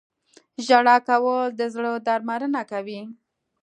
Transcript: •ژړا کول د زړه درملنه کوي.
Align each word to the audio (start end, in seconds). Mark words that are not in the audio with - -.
•ژړا 0.65 0.97
کول 1.07 1.47
د 1.59 1.61
زړه 1.73 1.91
درملنه 2.07 2.61
کوي. 2.71 3.01